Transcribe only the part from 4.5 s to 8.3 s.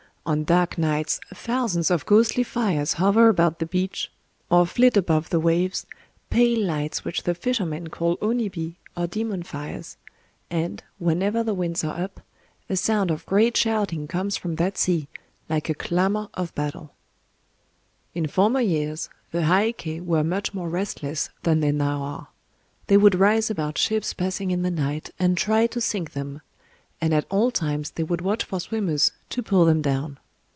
or flit above the waves,—pale lights which the fishermen call